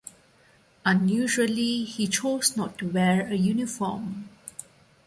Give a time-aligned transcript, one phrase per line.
[0.83, 4.29] Unusually, he chose not to wear a uniform.